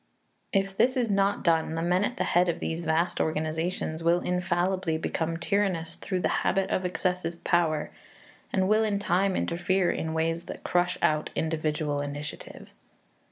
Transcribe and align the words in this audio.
If 0.51 0.75
this 0.75 0.97
is 0.97 1.11
not 1.11 1.43
done, 1.43 1.75
the 1.75 1.83
men 1.83 2.03
at 2.03 2.17
the 2.17 2.23
head 2.23 2.49
of 2.49 2.59
these 2.59 2.85
vast 2.85 3.21
organizations 3.21 4.03
will 4.03 4.19
infallibly 4.19 4.97
become 4.97 5.37
tyrannous 5.37 5.95
through 5.95 6.21
the 6.21 6.27
habit 6.41 6.71
of 6.71 6.85
excessive 6.85 7.43
power, 7.43 7.91
and 8.51 8.67
will 8.67 8.83
in 8.83 8.97
time 8.97 9.35
interfere 9.35 9.91
in 9.91 10.15
ways 10.15 10.45
that 10.47 10.63
crush 10.63 10.97
out 11.03 11.29
individual 11.35 12.01
initiative. 12.01 12.69